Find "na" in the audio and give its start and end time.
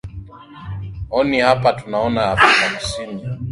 3.23-3.37